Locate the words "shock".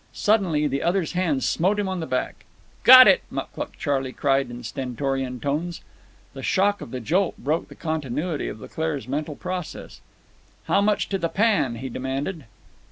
6.41-6.81